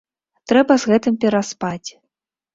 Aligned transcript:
Трэба 0.51 0.77
з 0.83 0.93
гэтым 0.93 1.19
пераспаць. 1.27 1.89